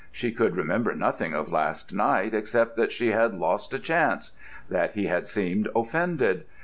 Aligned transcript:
She 0.11 0.31
could 0.31 0.55
remember 0.55 0.95
nothing 0.95 1.35
of 1.35 1.51
last 1.51 1.93
night, 1.93 2.33
except 2.33 2.75
that 2.75 2.91
she 2.91 3.11
had 3.11 3.35
lost 3.35 3.71
a 3.71 3.77
chance—that 3.77 4.93
he 4.93 5.05
had 5.05 5.27
seemed 5.27 5.67
offended. 5.75 6.43